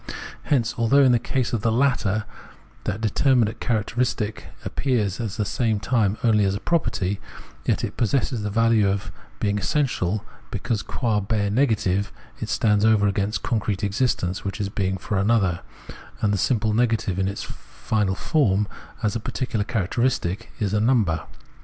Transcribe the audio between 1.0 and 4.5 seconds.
in the case of the latter that determinate characteristic ^80 Phenomenology